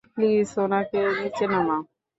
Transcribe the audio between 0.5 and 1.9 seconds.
ওনাকে নিচে নামাও।